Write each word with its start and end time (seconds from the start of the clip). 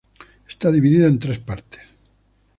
Está 0.49 0.71
dividida 0.71 1.05
en 1.05 1.19
tres 1.19 1.37
partes. 1.37 1.83